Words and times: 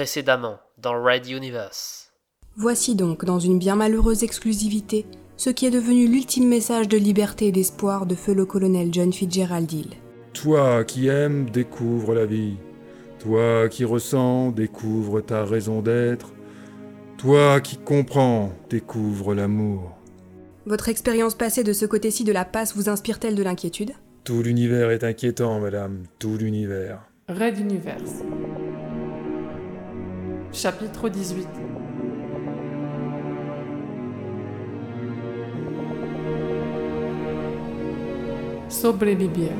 précédemment 0.00 0.58
dans 0.78 0.94
Red 0.94 1.28
Universe. 1.28 2.10
Voici 2.56 2.94
donc, 2.94 3.26
dans 3.26 3.38
une 3.38 3.58
bien 3.58 3.76
malheureuse 3.76 4.22
exclusivité, 4.22 5.04
ce 5.36 5.50
qui 5.50 5.66
est 5.66 5.70
devenu 5.70 6.06
l'ultime 6.06 6.48
message 6.48 6.88
de 6.88 6.96
liberté 6.96 7.48
et 7.48 7.52
d'espoir 7.52 8.06
de 8.06 8.14
feu 8.14 8.32
le 8.32 8.46
colonel 8.46 8.88
John 8.94 9.12
Fitzgerald 9.12 9.70
Hill. 9.70 9.90
Toi 10.32 10.84
qui 10.84 11.08
aimes, 11.08 11.50
découvre 11.50 12.14
la 12.14 12.24
vie. 12.24 12.56
Toi 13.18 13.68
qui 13.68 13.84
ressens, 13.84 14.52
découvre 14.52 15.20
ta 15.20 15.44
raison 15.44 15.82
d'être. 15.82 16.32
Toi 17.18 17.60
qui 17.60 17.76
comprends, 17.76 18.52
découvre 18.70 19.34
l'amour. 19.34 19.98
Votre 20.64 20.88
expérience 20.88 21.34
passée 21.34 21.62
de 21.62 21.74
ce 21.74 21.84
côté-ci 21.84 22.24
de 22.24 22.32
la 22.32 22.46
passe 22.46 22.74
vous 22.74 22.88
inspire-t-elle 22.88 23.34
de 23.34 23.42
l'inquiétude? 23.42 23.92
Tout 24.24 24.42
l'univers 24.42 24.92
est 24.92 25.04
inquiétant, 25.04 25.60
madame, 25.60 26.04
tout 26.18 26.38
l'univers. 26.38 27.02
Red 27.28 27.58
Universe. 27.58 28.22
Chapitre 30.52 31.08
18 31.08 31.46
Sobrevivir. 38.68 39.50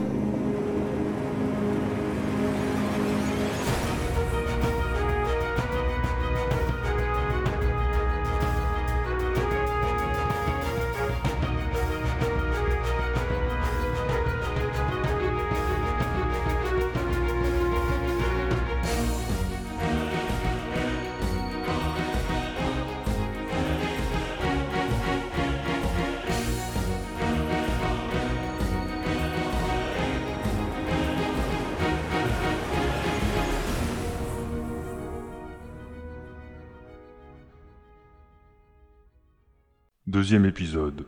Deuxième 40.11 40.45
épisode. 40.45 41.07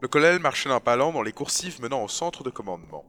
Le 0.00 0.06
colonel 0.06 0.38
marchait 0.38 0.68
d'un 0.68 0.78
pas 0.78 0.94
lent 0.94 1.10
dans 1.10 1.22
les 1.24 1.32
coursives 1.32 1.82
menant 1.82 2.04
au 2.04 2.06
centre 2.06 2.44
de 2.44 2.50
commandement. 2.50 3.04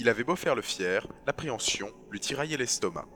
Il 0.00 0.08
avait 0.08 0.24
beau 0.24 0.34
faire 0.34 0.56
le 0.56 0.62
fier, 0.62 1.06
l'appréhension 1.28 1.92
lui 2.10 2.18
tiraillait 2.18 2.56
l'estomac. 2.56 3.06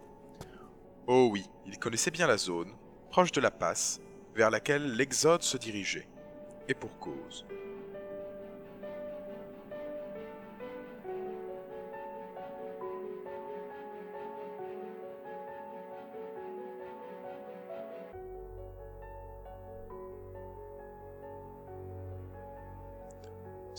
Oh 1.09 1.31
oui, 1.33 1.45
il 1.67 1.81
connaissait 1.81 2.13
bien 2.13 2.29
la 2.29 2.37
zone, 2.37 2.71
proche 3.11 3.33
de 3.33 3.41
la 3.41 3.51
passe, 3.51 4.01
vers 4.37 4.51
laquelle 4.51 4.95
l'Exode 4.95 5.43
se 5.43 5.57
dirigeait. 5.57 6.07
Et 6.69 6.75
pour 6.75 7.01
cause. 7.01 7.45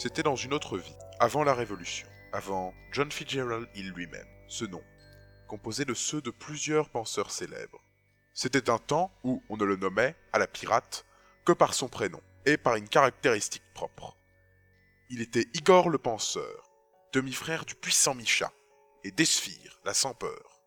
C'était 0.04 0.22
dans 0.22 0.36
une 0.36 0.54
autre 0.54 0.78
vie, 0.78 0.98
avant 1.22 1.46
la 1.46 1.54
Révolution, 1.54 2.10
avant 2.34 2.74
John 2.92 3.10
Fitzgerald 3.10 3.70
Hill 3.74 3.92
lui-même, 3.92 4.28
ce 4.50 4.66
nom, 4.66 4.84
composé 5.48 5.86
de 5.86 5.94
ceux 5.94 6.22
de 6.22 6.30
plusieurs 6.30 6.90
penseurs 6.90 7.32
célèbres. 7.32 7.82
C'était 8.34 8.70
un 8.70 8.80
temps 8.80 9.14
où 9.24 9.42
on 9.48 9.56
ne 9.56 9.64
le 9.64 9.78
nommait, 9.78 10.18
à 10.34 10.40
la 10.40 10.48
pirate, 10.48 11.06
que 11.46 11.54
par 11.54 11.74
son 11.74 11.88
prénom 11.88 12.20
et 12.46 12.58
par 12.58 12.76
une 12.76 12.90
caractéristique 12.90 13.64
propre. 13.74 14.18
Il 15.10 15.22
était 15.22 15.48
Igor 15.54 15.90
le 15.90 16.00
penseur, 16.00 16.70
demi-frère 17.14 17.64
du 17.64 17.76
puissant 17.76 18.14
Micha, 18.14 18.52
et 19.06 19.12
d'Esphire, 19.12 19.80
la 19.86 19.94
sans 19.94 20.14
peur. 20.14 20.60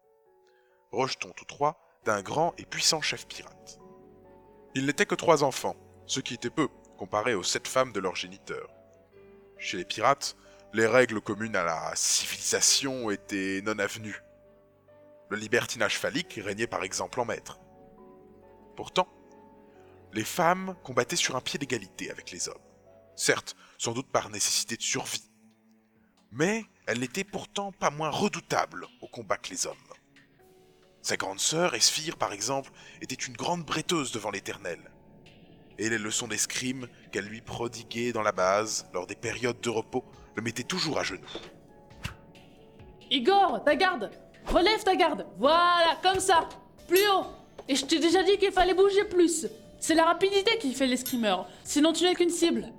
Rejetons 0.92 1.32
tous 1.36 1.44
trois 1.44 1.78
d'un 2.06 2.22
grand 2.22 2.54
et 2.56 2.64
puissant 2.64 3.02
chef 3.02 3.26
pirate. 3.26 3.78
Il 4.74 4.86
n'était 4.86 5.04
que 5.04 5.14
trois 5.14 5.44
enfants, 5.44 5.76
ce 6.06 6.20
qui 6.20 6.32
était 6.32 6.48
peu 6.48 6.68
comparé 6.96 7.34
aux 7.34 7.42
sept 7.42 7.68
femmes 7.68 7.92
de 7.92 8.00
leur 8.00 8.16
géniteur. 8.16 8.75
Chez 9.58 9.78
les 9.78 9.84
pirates, 9.84 10.36
les 10.72 10.86
règles 10.86 11.20
communes 11.20 11.56
à 11.56 11.64
la 11.64 11.92
civilisation 11.94 13.10
étaient 13.10 13.62
non 13.64 13.78
avenues. 13.78 14.22
Le 15.30 15.36
libertinage 15.36 15.98
phallique 15.98 16.40
régnait 16.42 16.66
par 16.66 16.84
exemple 16.84 17.20
en 17.20 17.24
maître. 17.24 17.58
Pourtant, 18.76 19.08
les 20.12 20.24
femmes 20.24 20.76
combattaient 20.84 21.16
sur 21.16 21.36
un 21.36 21.40
pied 21.40 21.58
d'égalité 21.58 22.10
avec 22.10 22.30
les 22.30 22.48
hommes. 22.48 22.54
Certes, 23.16 23.56
sans 23.78 23.92
doute 23.92 24.10
par 24.12 24.28
nécessité 24.28 24.76
de 24.76 24.82
survie. 24.82 25.30
Mais 26.30 26.64
elles 26.86 27.00
n'étaient 27.00 27.24
pourtant 27.24 27.72
pas 27.72 27.90
moins 27.90 28.10
redoutables 28.10 28.86
au 29.00 29.08
combat 29.08 29.38
que 29.38 29.50
les 29.50 29.66
hommes. 29.66 29.76
Sa 31.00 31.16
grande 31.16 31.40
sœur, 31.40 31.74
Esphire 31.74 32.18
par 32.18 32.32
exemple, 32.32 32.70
était 33.00 33.14
une 33.14 33.36
grande 33.36 33.64
bretteuse 33.64 34.12
devant 34.12 34.30
l'Éternel 34.30 34.92
et 35.78 35.88
les 35.88 35.98
leçons 35.98 36.28
d'escrime 36.28 36.86
qu'elle 37.12 37.26
lui 37.26 37.40
prodiguait 37.40 38.12
dans 38.12 38.22
la 38.22 38.32
base, 38.32 38.86
lors 38.92 39.06
des 39.06 39.14
périodes 39.14 39.60
de 39.60 39.70
repos, 39.70 40.04
le 40.34 40.42
mettaient 40.42 40.62
toujours 40.62 40.98
à 40.98 41.02
genoux. 41.02 41.20
Igor, 43.10 43.62
ta 43.64 43.76
garde 43.76 44.10
Relève 44.46 44.82
ta 44.84 44.96
garde 44.96 45.26
Voilà, 45.38 45.96
comme 46.02 46.20
ça 46.20 46.48
Plus 46.88 47.00
haut 47.08 47.26
Et 47.68 47.76
je 47.76 47.84
t'ai 47.84 47.98
déjà 47.98 48.22
dit 48.22 48.36
qu'il 48.38 48.52
fallait 48.52 48.74
bouger 48.74 49.04
plus 49.04 49.46
C'est 49.80 49.94
la 49.94 50.04
rapidité 50.04 50.58
qui 50.58 50.72
fait 50.74 50.86
l'escrimeur, 50.86 51.48
sinon 51.64 51.92
tu 51.92 52.04
n'es 52.04 52.14
qu'une 52.14 52.30
cible. 52.30 52.72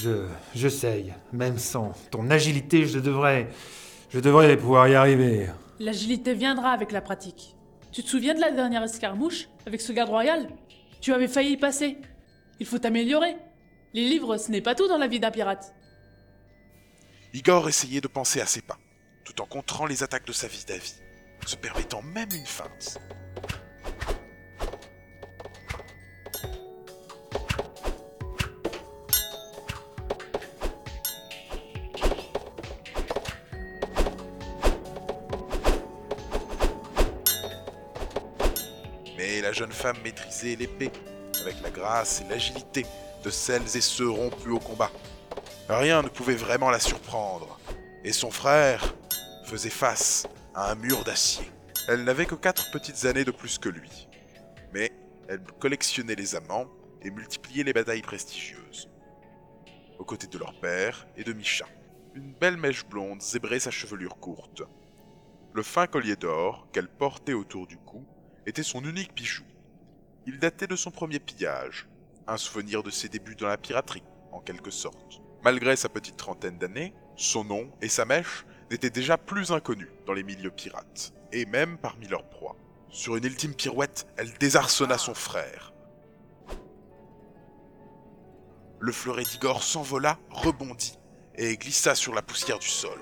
Je. 0.00 0.26
j'essaye. 0.54 1.12
Même 1.32 1.58
sans 1.58 1.92
ton 2.10 2.30
agilité, 2.30 2.86
je 2.86 2.98
devrais. 3.00 3.48
Je 4.10 4.20
devrais 4.20 4.56
pouvoir 4.56 4.88
y 4.88 4.94
arriver. 4.94 5.48
L'agilité 5.80 6.34
viendra 6.34 6.70
avec 6.70 6.92
la 6.92 7.00
pratique. 7.00 7.56
Tu 7.92 8.02
te 8.02 8.08
souviens 8.08 8.34
de 8.34 8.40
la 8.40 8.50
dernière 8.50 8.82
escarmouche 8.82 9.48
avec 9.66 9.80
ce 9.80 9.92
garde 9.92 10.10
royal? 10.10 10.48
Tu 11.00 11.12
avais 11.12 11.28
failli 11.28 11.52
y 11.52 11.56
passer. 11.56 11.98
Il 12.60 12.66
faut 12.66 12.78
t'améliorer. 12.78 13.36
Les 13.94 14.08
livres, 14.08 14.36
ce 14.36 14.50
n'est 14.50 14.60
pas 14.60 14.74
tout 14.74 14.88
dans 14.88 14.98
la 14.98 15.06
vie 15.06 15.20
d'un 15.20 15.30
pirate. 15.30 15.74
Igor 17.32 17.68
essayait 17.68 18.00
de 18.00 18.08
penser 18.08 18.40
à 18.40 18.46
ses 18.46 18.62
pas, 18.62 18.78
tout 19.24 19.40
en 19.40 19.46
contrant 19.46 19.86
les 19.86 20.02
attaques 20.02 20.26
de 20.26 20.32
sa 20.32 20.48
vis-à-vis, 20.48 21.00
se 21.46 21.56
permettant 21.56 22.02
même 22.02 22.28
une 22.32 22.46
feinte. 22.46 22.98
La 39.48 39.54
jeune 39.54 39.72
femme 39.72 39.96
maîtrisait 40.04 40.56
l'épée, 40.56 40.90
avec 41.40 41.62
la 41.62 41.70
grâce 41.70 42.20
et 42.20 42.28
l'agilité 42.28 42.84
de 43.24 43.30
celles 43.30 43.78
et 43.78 43.80
ceux 43.80 44.10
rompus 44.10 44.52
au 44.52 44.58
combat. 44.58 44.90
Rien 45.70 46.02
ne 46.02 46.08
pouvait 46.08 46.34
vraiment 46.34 46.68
la 46.68 46.78
surprendre, 46.78 47.58
et 48.04 48.12
son 48.12 48.30
frère 48.30 48.94
faisait 49.46 49.70
face 49.70 50.26
à 50.54 50.70
un 50.70 50.74
mur 50.74 51.02
d'acier. 51.02 51.50
Elle 51.88 52.04
n'avait 52.04 52.26
que 52.26 52.34
quatre 52.34 52.70
petites 52.72 53.06
années 53.06 53.24
de 53.24 53.30
plus 53.30 53.56
que 53.56 53.70
lui, 53.70 54.06
mais 54.74 54.92
elle 55.30 55.40
collectionnait 55.58 56.14
les 56.14 56.34
amants 56.34 56.68
et 57.00 57.10
multipliait 57.10 57.64
les 57.64 57.72
batailles 57.72 58.02
prestigieuses. 58.02 58.90
Aux 59.98 60.04
côtés 60.04 60.26
de 60.26 60.36
leur 60.36 60.60
père 60.60 61.06
et 61.16 61.24
de 61.24 61.32
Micha, 61.32 61.64
une 62.14 62.34
belle 62.34 62.58
mèche 62.58 62.84
blonde 62.84 63.22
zébrait 63.22 63.60
sa 63.60 63.70
chevelure 63.70 64.18
courte. 64.20 64.60
Le 65.54 65.62
fin 65.62 65.86
collier 65.86 66.16
d'or 66.16 66.68
qu'elle 66.70 66.88
portait 66.88 67.32
autour 67.32 67.66
du 67.66 67.78
cou 67.78 68.04
était 68.48 68.62
son 68.62 68.82
unique 68.82 69.14
bijou. 69.14 69.44
Il 70.26 70.38
datait 70.38 70.66
de 70.66 70.76
son 70.76 70.90
premier 70.90 71.18
pillage, 71.18 71.86
un 72.26 72.38
souvenir 72.38 72.82
de 72.82 72.90
ses 72.90 73.10
débuts 73.10 73.36
dans 73.36 73.46
la 73.46 73.58
piraterie, 73.58 74.02
en 74.32 74.40
quelque 74.40 74.70
sorte. 74.70 75.20
Malgré 75.44 75.76
sa 75.76 75.90
petite 75.90 76.16
trentaine 76.16 76.56
d'années, 76.56 76.94
son 77.16 77.44
nom 77.44 77.70
et 77.82 77.88
sa 77.88 78.06
mèche 78.06 78.46
n'étaient 78.70 78.90
déjà 78.90 79.18
plus 79.18 79.52
inconnus 79.52 79.90
dans 80.06 80.14
les 80.14 80.22
milieux 80.22 80.50
pirates, 80.50 81.12
et 81.30 81.44
même 81.44 81.76
parmi 81.76 82.08
leurs 82.08 82.28
proies. 82.28 82.56
Sur 82.88 83.16
une 83.16 83.24
ultime 83.24 83.54
pirouette, 83.54 84.06
elle 84.16 84.32
désarçonna 84.38 84.96
son 84.96 85.14
frère. 85.14 85.74
Le 88.80 88.92
fleuret 88.92 89.24
d'Igor 89.24 89.62
s'envola, 89.62 90.18
rebondit, 90.30 90.98
et 91.36 91.56
glissa 91.58 91.94
sur 91.94 92.14
la 92.14 92.22
poussière 92.22 92.58
du 92.58 92.68
sol, 92.68 92.98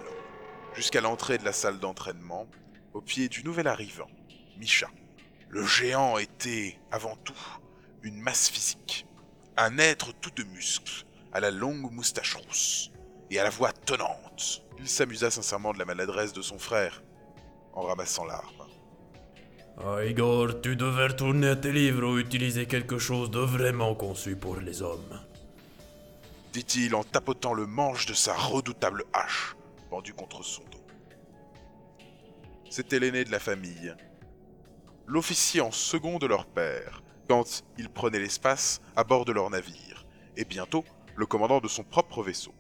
jusqu'à 0.75 1.01
l'entrée 1.01 1.39
de 1.39 1.45
la 1.45 1.53
salle 1.53 1.79
d'entraînement, 1.79 2.49
au 2.95 3.01
pied 3.01 3.29
du 3.29 3.45
nouvel 3.45 3.69
arrivant, 3.69 4.11
Micha. 4.59 4.89
Le 5.49 5.65
géant 5.65 6.19
était, 6.19 6.79
avant 6.91 7.17
tout, 7.17 7.35
une 8.03 8.21
masse 8.21 8.49
physique, 8.49 9.07
un 9.57 9.79
être 9.79 10.13
tout 10.21 10.31
de 10.31 10.45
muscles, 10.45 11.05
à 11.33 11.41
la 11.41 11.51
longue 11.51 11.91
moustache 11.93 12.35
rousse, 12.35 12.91
et 13.31 13.39
à 13.39 13.45
la 13.45 13.51
voix 13.51 13.73
tonnante. 13.73 14.63
Il 14.79 14.89
s'amusa 14.89 15.31
sincèrement 15.31 15.73
de 15.73 15.79
la 15.79 15.85
maladresse 15.85 16.33
de 16.33 16.43
son 16.43 16.59
frère, 16.59 17.03
en 17.73 17.83
ramassant 17.83 18.25
l'arme. 18.25 18.67
Ah, 19.79 20.05
Igor, 20.05 20.61
tu 20.63 20.75
devais 20.75 21.09
retourner 21.09 21.49
à 21.49 21.57
tes 21.57 21.73
livres 21.73 22.07
ou 22.09 22.19
utiliser 22.19 22.67
quelque 22.67 22.99
chose 22.99 23.31
de 23.31 23.41
vraiment 23.41 23.95
conçu 23.95 24.35
pour 24.37 24.57
les 24.57 24.81
hommes. 24.83 25.21
dit-il 26.53 26.95
en 26.95 27.05
tapotant 27.05 27.53
le 27.53 27.67
manche 27.67 28.07
de 28.07 28.15
sa 28.15 28.35
redoutable 28.35 29.05
hache 29.13 29.55
pendue 29.91 30.15
contre 30.15 30.43
son 30.43 30.63
dos. 30.73 30.87
C'était 32.71 32.99
l'aîné 32.99 33.25
de 33.25 33.31
la 33.31 33.39
famille, 33.39 33.95
l'officier 35.07 35.61
en 35.61 35.71
second 35.71 36.19
de 36.19 36.27
leur 36.27 36.47
père, 36.47 37.03
quand 37.29 37.65
il 37.79 37.89
prenait 37.89 38.19
l'espace 38.19 38.81
à 38.97 39.05
bord 39.05 39.25
de 39.25 39.33
leur 39.33 39.51
navire, 39.51 40.07
et 40.37 40.45
bientôt 40.45 40.85
le 41.17 41.27
commandant 41.27 41.61
de 41.61 41.69
son 41.69 41.85
propre 41.85 42.23
vaisseau. 42.23 42.55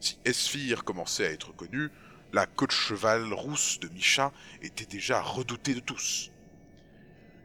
Si 0.00 0.18
Esphir 0.24 0.84
commençait 0.84 1.26
à 1.26 1.30
être 1.30 1.54
connu, 1.54 1.90
la 2.32 2.46
de 2.46 2.70
cheval 2.70 3.32
rousse 3.32 3.80
de 3.80 3.88
Micha 3.88 4.32
était 4.60 4.86
déjà 4.86 5.20
redoutée 5.20 5.74
de 5.74 5.80
tous. 5.80 6.30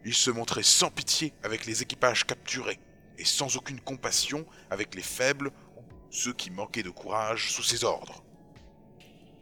Il 0.03 0.13
se 0.13 0.31
montrait 0.31 0.63
sans 0.63 0.89
pitié 0.89 1.33
avec 1.43 1.65
les 1.65 1.81
équipages 1.81 2.25
capturés, 2.25 2.79
et 3.17 3.25
sans 3.25 3.55
aucune 3.55 3.79
compassion 3.79 4.45
avec 4.69 4.95
les 4.95 5.03
faibles 5.03 5.51
ou 5.77 5.83
ceux 6.09 6.33
qui 6.33 6.49
manquaient 6.51 6.83
de 6.83 6.89
courage 6.89 7.51
sous 7.51 7.63
ses 7.63 7.83
ordres. 7.83 8.23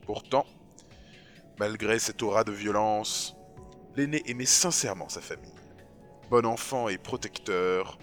Pourtant, 0.05 0.45
malgré 1.57 1.97
cette 1.99 2.21
aura 2.21 2.43
de 2.43 2.51
violence, 2.51 3.35
l'aîné 3.99 4.23
aimait 4.27 4.45
sincèrement 4.45 5.09
sa 5.09 5.19
famille. 5.19 5.51
Bon 6.29 6.45
enfant 6.45 6.87
et 6.87 6.97
protecteur, 6.97 7.97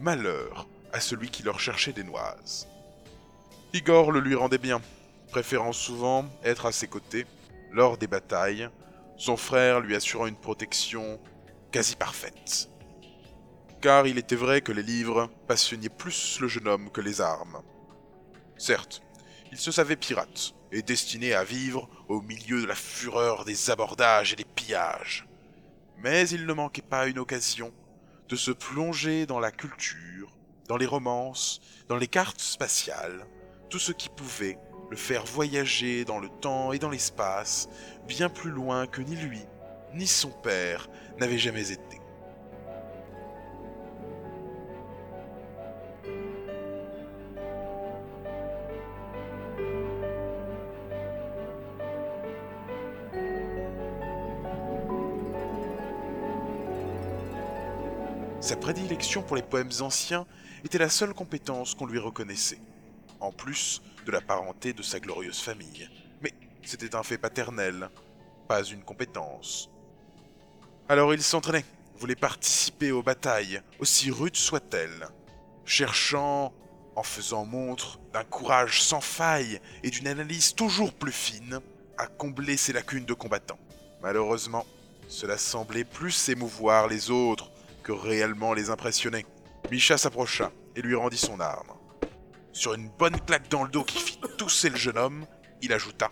malheur 0.00 0.68
à 0.92 1.00
celui 1.00 1.28
qui 1.28 1.42
leur 1.42 1.58
cherchait 1.58 1.92
des 1.92 2.04
noises. 2.04 2.68
Igor 3.72 4.12
le 4.12 4.20
lui 4.20 4.36
rendait 4.36 4.58
bien, 4.58 4.80
préférant 5.30 5.72
souvent 5.72 6.24
être 6.44 6.66
à 6.66 6.72
ses 6.72 6.86
côtés 6.86 7.26
lors 7.72 7.98
des 7.98 8.06
batailles, 8.06 8.68
son 9.16 9.36
frère 9.36 9.80
lui 9.80 9.96
assurant 9.96 10.26
une 10.26 10.36
protection 10.36 11.20
quasi 11.72 11.96
parfaite. 11.96 12.68
Car 13.80 14.06
il 14.06 14.18
était 14.18 14.36
vrai 14.36 14.60
que 14.60 14.72
les 14.72 14.82
livres 14.82 15.30
passionnaient 15.48 15.88
plus 15.88 16.38
le 16.40 16.48
jeune 16.48 16.68
homme 16.68 16.90
que 16.90 17.00
les 17.00 17.20
armes. 17.20 17.62
Certes, 18.56 19.02
il 19.50 19.58
se 19.58 19.72
savait 19.72 19.96
pirate 19.96 20.54
et 20.70 20.82
destiné 20.82 21.34
à 21.34 21.42
vivre 21.42 21.88
au 22.08 22.20
milieu 22.20 22.60
de 22.60 22.66
la 22.66 22.74
fureur 22.74 23.44
des 23.44 23.70
abordages 23.70 24.32
et 24.32 24.36
des 24.36 24.44
pillages. 24.44 25.26
Mais 26.02 26.28
il 26.28 26.46
ne 26.46 26.52
manquait 26.52 26.82
pas 26.82 27.06
une 27.06 27.18
occasion 27.18 27.72
de 28.28 28.36
se 28.36 28.50
plonger 28.50 29.26
dans 29.26 29.40
la 29.40 29.50
culture, 29.50 30.32
dans 30.66 30.76
les 30.78 30.86
romances, 30.86 31.60
dans 31.88 31.96
les 31.96 32.06
cartes 32.06 32.40
spatiales, 32.40 33.26
tout 33.68 33.78
ce 33.78 33.92
qui 33.92 34.08
pouvait 34.08 34.58
le 34.90 34.96
faire 34.96 35.24
voyager 35.24 36.04
dans 36.04 36.18
le 36.18 36.28
temps 36.28 36.72
et 36.72 36.78
dans 36.78 36.90
l'espace, 36.90 37.68
bien 38.06 38.28
plus 38.28 38.50
loin 38.50 38.86
que 38.86 39.02
ni 39.02 39.14
lui, 39.16 39.40
ni 39.94 40.06
son 40.06 40.30
père 40.30 40.88
n'avaient 41.18 41.38
jamais 41.38 41.70
été. 41.70 41.99
Sa 58.40 58.56
prédilection 58.56 59.22
pour 59.22 59.36
les 59.36 59.42
poèmes 59.42 59.70
anciens 59.80 60.26
était 60.64 60.78
la 60.78 60.88
seule 60.88 61.12
compétence 61.12 61.74
qu'on 61.74 61.84
lui 61.84 61.98
reconnaissait, 61.98 62.60
en 63.20 63.32
plus 63.32 63.82
de 64.06 64.12
la 64.12 64.22
parenté 64.22 64.72
de 64.72 64.82
sa 64.82 64.98
glorieuse 64.98 65.40
famille. 65.40 65.90
Mais 66.22 66.32
c'était 66.62 66.94
un 66.94 67.02
fait 67.02 67.18
paternel, 67.18 67.90
pas 68.48 68.64
une 68.64 68.82
compétence. 68.82 69.68
Alors 70.88 71.12
il 71.12 71.22
s'entraînait, 71.22 71.66
voulait 71.98 72.16
participer 72.16 72.92
aux 72.92 73.02
batailles, 73.02 73.60
aussi 73.78 74.10
rudes 74.10 74.36
soient-elles, 74.36 75.08
cherchant, 75.66 76.54
en 76.96 77.02
faisant 77.02 77.44
montre 77.44 78.00
d'un 78.14 78.24
courage 78.24 78.82
sans 78.82 79.02
faille 79.02 79.60
et 79.82 79.90
d'une 79.90 80.08
analyse 80.08 80.54
toujours 80.54 80.94
plus 80.94 81.12
fine, 81.12 81.60
à 81.98 82.06
combler 82.06 82.56
ses 82.56 82.72
lacunes 82.72 83.04
de 83.04 83.12
combattant. 83.12 83.58
Malheureusement, 84.02 84.64
cela 85.08 85.36
semblait 85.36 85.84
plus 85.84 86.30
émouvoir 86.30 86.88
les 86.88 87.10
autres 87.10 87.50
que 87.82 87.92
réellement 87.92 88.54
les 88.54 88.70
impressionner. 88.70 89.26
Misha 89.70 89.96
s'approcha 89.96 90.50
et 90.76 90.82
lui 90.82 90.94
rendit 90.94 91.18
son 91.18 91.40
arme. 91.40 91.72
Sur 92.52 92.74
une 92.74 92.90
bonne 92.98 93.18
claque 93.20 93.50
dans 93.50 93.64
le 93.64 93.70
dos 93.70 93.84
qui 93.84 93.98
fit 93.98 94.18
tousser 94.36 94.70
le 94.70 94.76
jeune 94.76 94.98
homme, 94.98 95.26
il 95.62 95.72
ajouta 95.72 96.10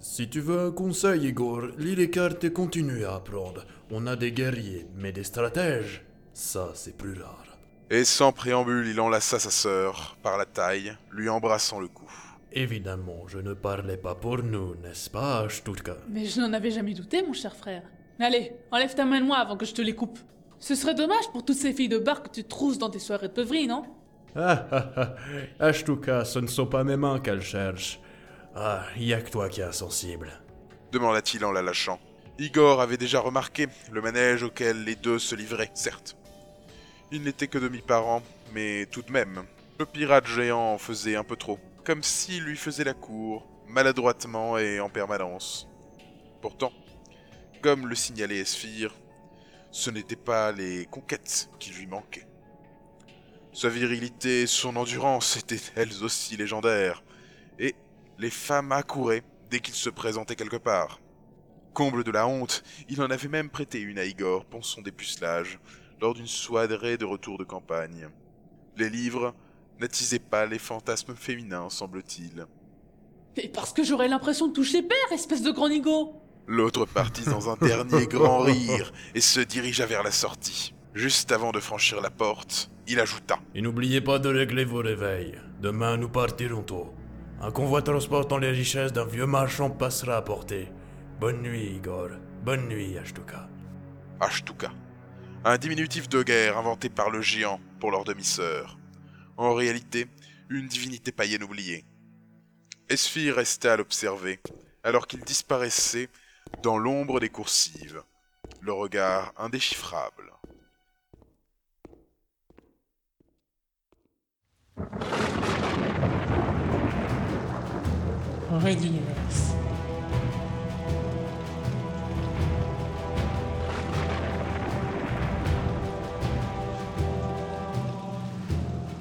Si 0.00 0.28
tu 0.28 0.40
veux 0.40 0.66
un 0.66 0.70
conseil, 0.72 1.26
Igor, 1.26 1.62
lis 1.78 1.96
les 1.96 2.10
cartes 2.10 2.44
et 2.44 2.52
continue 2.52 3.04
à 3.04 3.14
apprendre. 3.16 3.64
On 3.90 4.06
a 4.06 4.16
des 4.16 4.32
guerriers, 4.32 4.86
mais 4.94 5.12
des 5.12 5.24
stratèges, 5.24 6.04
ça 6.32 6.70
c'est 6.74 6.96
plus 6.96 7.20
rare. 7.20 7.58
Et 7.90 8.04
sans 8.04 8.32
préambule, 8.32 8.86
il 8.86 9.00
enlaça 9.00 9.38
sa 9.38 9.50
sœur 9.50 10.16
par 10.22 10.38
la 10.38 10.46
taille, 10.46 10.96
lui 11.10 11.28
embrassant 11.28 11.80
le 11.80 11.88
cou. 11.88 12.10
Évidemment, 12.52 13.26
je 13.28 13.38
ne 13.38 13.54
parlais 13.54 13.96
pas 13.96 14.14
pour 14.14 14.38
nous, 14.42 14.74
n'est-ce 14.76 15.10
pas, 15.10 15.46
Stutka 15.48 15.96
Mais 16.08 16.24
je 16.26 16.40
n'en 16.40 16.52
avais 16.52 16.70
jamais 16.70 16.94
douté, 16.94 17.22
mon 17.22 17.32
cher 17.32 17.56
frère. 17.56 17.82
Allez, 18.18 18.52
enlève 18.70 18.94
ta 18.94 19.04
main 19.04 19.20
de 19.20 19.26
moi 19.26 19.38
avant 19.38 19.56
que 19.56 19.64
je 19.64 19.74
te 19.74 19.82
les 19.82 19.94
coupe. 19.94 20.18
Ce 20.62 20.76
serait 20.76 20.94
dommage 20.94 21.28
pour 21.32 21.44
toutes 21.44 21.56
ces 21.56 21.72
filles 21.72 21.88
de 21.88 21.98
bar 21.98 22.22
que 22.22 22.28
tu 22.28 22.44
trousses 22.44 22.78
dans 22.78 22.88
tes 22.88 23.00
soirées 23.00 23.26
de 23.26 23.32
peuverie, 23.32 23.66
non? 23.66 23.82
Ah 24.36 24.64
ah 24.70 24.92
ah, 24.96 25.66
Ashtuka, 25.66 26.24
ce 26.24 26.38
ne 26.38 26.46
sont 26.46 26.66
pas 26.66 26.84
mes 26.84 26.96
mains 26.96 27.18
qu'elle 27.18 27.42
cherche. 27.42 27.98
Ah, 28.54 28.84
y 28.96 29.12
a 29.12 29.20
que 29.20 29.28
toi 29.28 29.48
qui 29.48 29.60
es 29.60 29.64
insensible. 29.64 30.30
demanda-t-il 30.92 31.44
en 31.44 31.50
la 31.50 31.62
lâchant. 31.62 31.98
Igor 32.38 32.80
avait 32.80 32.96
déjà 32.96 33.18
remarqué 33.18 33.66
le 33.90 34.00
manège 34.00 34.44
auquel 34.44 34.84
les 34.84 34.94
deux 34.94 35.18
se 35.18 35.34
livraient, 35.34 35.72
certes. 35.74 36.16
Il 37.10 37.24
n'était 37.24 37.48
que 37.48 37.58
demi-parent, 37.58 38.22
mais 38.54 38.86
tout 38.86 39.02
de 39.02 39.10
même, 39.10 39.42
le 39.80 39.84
pirate 39.84 40.28
géant 40.28 40.74
en 40.74 40.78
faisait 40.78 41.16
un 41.16 41.24
peu 41.24 41.34
trop, 41.34 41.58
comme 41.84 42.04
s'il 42.04 42.44
lui 42.44 42.56
faisait 42.56 42.84
la 42.84 42.94
cour, 42.94 43.48
maladroitement 43.66 44.58
et 44.58 44.78
en 44.78 44.88
permanence. 44.88 45.66
Pourtant, 46.40 46.70
comme 47.62 47.88
le 47.88 47.96
signalait 47.96 48.38
Esphir, 48.38 48.94
ce 49.72 49.90
n'étaient 49.90 50.16
pas 50.16 50.52
les 50.52 50.86
conquêtes 50.86 51.50
qui 51.58 51.70
lui 51.70 51.86
manquaient. 51.86 52.28
Sa 53.52 53.68
virilité 53.68 54.46
son 54.46 54.76
endurance 54.76 55.36
étaient 55.36 55.60
elles 55.76 56.04
aussi 56.04 56.36
légendaires, 56.36 57.02
et 57.58 57.74
les 58.18 58.30
femmes 58.30 58.70
accouraient 58.70 59.24
dès 59.50 59.60
qu'il 59.60 59.74
se 59.74 59.90
présentait 59.90 60.36
quelque 60.36 60.56
part. 60.56 61.00
Comble 61.72 62.04
de 62.04 62.10
la 62.10 62.26
honte, 62.26 62.62
il 62.88 63.00
en 63.02 63.10
avait 63.10 63.28
même 63.28 63.48
prêté 63.48 63.80
une 63.80 63.98
à 63.98 64.04
Igor 64.04 64.44
pour 64.44 64.64
son 64.64 64.82
dépucelage, 64.82 65.58
lors 66.00 66.14
d'une 66.14 66.26
soirée 66.26 66.98
de 66.98 67.04
retour 67.04 67.38
de 67.38 67.44
campagne. 67.44 68.08
Les 68.76 68.90
livres 68.90 69.34
n'attisaient 69.80 70.18
pas 70.18 70.44
les 70.46 70.58
fantasmes 70.58 71.14
féminins, 71.14 71.70
semble-t-il. 71.70 72.46
Et 73.36 73.48
parce 73.48 73.72
que 73.72 73.82
j'aurais 73.82 74.08
l'impression 74.08 74.48
de 74.48 74.52
toucher 74.52 74.82
père, 74.82 75.12
espèce 75.12 75.42
de 75.42 75.50
grand 75.50 75.70
nigo 75.70 76.21
L'autre 76.46 76.86
partit 76.86 77.24
dans 77.24 77.50
un 77.50 77.56
dernier 77.56 78.06
grand 78.06 78.40
rire 78.40 78.92
et 79.14 79.20
se 79.20 79.40
dirigea 79.40 79.86
vers 79.86 80.02
la 80.02 80.10
sortie. 80.10 80.74
Juste 80.94 81.32
avant 81.32 81.52
de 81.52 81.60
franchir 81.60 82.00
la 82.00 82.10
porte, 82.10 82.70
il 82.86 83.00
ajouta 83.00 83.38
Et 83.54 83.62
n'oubliez 83.62 84.00
pas 84.00 84.18
de 84.18 84.28
régler 84.28 84.64
vos 84.64 84.82
réveils. 84.82 85.38
Demain, 85.60 85.96
nous 85.96 86.08
partirons 86.08 86.62
tôt. 86.62 86.92
Un 87.40 87.50
convoi 87.50 87.82
transportant 87.82 88.38
les 88.38 88.50
richesses 88.50 88.92
d'un 88.92 89.06
vieux 89.06 89.26
marchand 89.26 89.70
passera 89.70 90.16
à 90.16 90.22
portée. 90.22 90.68
Bonne 91.20 91.42
nuit, 91.42 91.76
Igor. 91.76 92.08
Bonne 92.44 92.68
nuit, 92.68 92.98
Ashtuka. 92.98 93.48
Ashtuka, 94.20 94.72
un 95.44 95.56
diminutif 95.58 96.08
de 96.08 96.22
guerre 96.22 96.58
inventé 96.58 96.88
par 96.88 97.10
le 97.10 97.22
géant 97.22 97.60
pour 97.80 97.90
leur 97.90 98.04
demi-sœur. 98.04 98.78
En 99.36 99.54
réalité, 99.54 100.06
une 100.50 100.66
divinité 100.66 101.12
païenne 101.12 101.42
oubliée. 101.42 101.84
Esphir 102.88 103.36
restait 103.36 103.68
à 103.68 103.76
l'observer, 103.76 104.40
alors 104.84 105.06
qu'il 105.06 105.20
disparaissait 105.20 106.08
dans 106.62 106.78
l'ombre 106.78 107.20
des 107.20 107.28
coursives, 107.28 108.02
le 108.60 108.72
regard 108.72 109.32
indéchiffrable. 109.36 110.32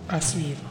À 0.10 0.20
suivre. 0.20 0.71